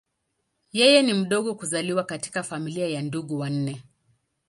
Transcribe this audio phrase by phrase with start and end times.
[0.71, 3.83] Yeye ni mdogo kuzaliwa katika familia ya ndugu wanne.